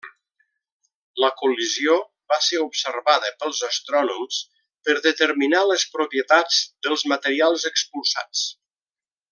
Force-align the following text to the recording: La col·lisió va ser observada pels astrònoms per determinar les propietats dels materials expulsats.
La 1.23 1.27
col·lisió 1.41 1.97
va 2.33 2.39
ser 2.45 2.61
observada 2.63 3.29
pels 3.43 3.61
astrònoms 3.69 4.39
per 4.89 4.97
determinar 5.09 5.61
les 5.75 5.87
propietats 5.99 6.63
dels 6.89 7.05
materials 7.15 7.69
expulsats. 7.73 8.47